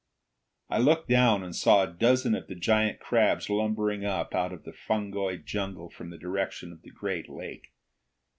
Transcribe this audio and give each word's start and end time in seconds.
I 0.67 0.79
looked 0.79 1.09
down 1.09 1.43
and 1.43 1.55
saw 1.55 1.83
a 1.83 1.93
dozen 1.93 2.33
of 2.33 2.47
the 2.47 2.55
giant 2.55 2.99
crabs 2.99 3.51
lumbering 3.51 4.03
up 4.03 4.33
out 4.33 4.51
of 4.51 4.63
the 4.63 4.73
fungoid 4.73 5.45
jungle 5.45 5.91
from 5.91 6.09
the 6.09 6.17
direction 6.17 6.71
of 6.71 6.81
the 6.81 6.89
great 6.89 7.29
lake. 7.29 7.71